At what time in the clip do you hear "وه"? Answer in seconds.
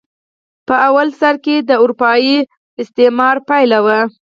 3.85-3.99